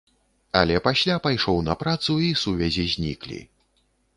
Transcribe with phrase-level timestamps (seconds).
[0.61, 3.39] Але пасля пайшоў на працу, і сувязі зніклі.